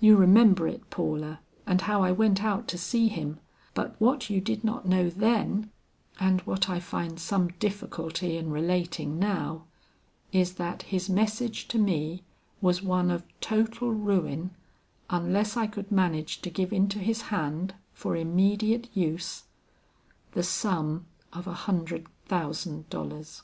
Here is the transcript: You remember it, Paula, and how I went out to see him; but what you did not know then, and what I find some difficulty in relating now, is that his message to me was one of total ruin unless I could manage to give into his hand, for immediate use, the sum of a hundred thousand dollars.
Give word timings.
You 0.00 0.16
remember 0.16 0.66
it, 0.66 0.90
Paula, 0.90 1.38
and 1.64 1.80
how 1.82 2.02
I 2.02 2.10
went 2.10 2.42
out 2.42 2.66
to 2.66 2.76
see 2.76 3.06
him; 3.06 3.38
but 3.72 3.94
what 4.00 4.28
you 4.28 4.40
did 4.40 4.64
not 4.64 4.84
know 4.84 5.08
then, 5.08 5.70
and 6.18 6.40
what 6.40 6.68
I 6.68 6.80
find 6.80 7.20
some 7.20 7.50
difficulty 7.60 8.36
in 8.36 8.50
relating 8.50 9.16
now, 9.16 9.66
is 10.32 10.54
that 10.54 10.82
his 10.82 11.08
message 11.08 11.68
to 11.68 11.78
me 11.78 12.24
was 12.60 12.82
one 12.82 13.12
of 13.12 13.22
total 13.40 13.92
ruin 13.92 14.50
unless 15.08 15.56
I 15.56 15.68
could 15.68 15.92
manage 15.92 16.42
to 16.42 16.50
give 16.50 16.72
into 16.72 16.98
his 16.98 17.22
hand, 17.30 17.74
for 17.92 18.16
immediate 18.16 18.88
use, 18.92 19.44
the 20.32 20.42
sum 20.42 21.06
of 21.32 21.46
a 21.46 21.54
hundred 21.54 22.08
thousand 22.26 22.88
dollars. 22.90 23.42